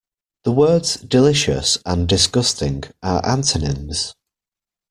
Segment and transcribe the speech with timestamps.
[0.45, 4.15] The words delicious and disgusting are antonyms.